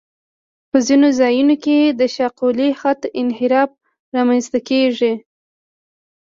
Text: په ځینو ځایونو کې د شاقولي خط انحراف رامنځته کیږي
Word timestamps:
په 0.69 0.77
ځینو 0.87 1.07
ځایونو 1.19 1.55
کې 1.63 1.77
د 1.99 2.01
شاقولي 2.15 2.69
خط 2.79 3.01
انحراف 3.21 3.71
رامنځته 4.15 4.59
کیږي 4.69 5.13